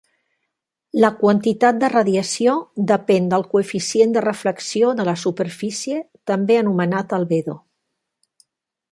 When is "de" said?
1.81-1.89, 4.15-4.23, 5.01-5.05